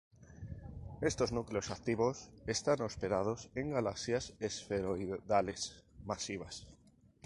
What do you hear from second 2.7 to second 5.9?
hospedados en galaxias esferoidales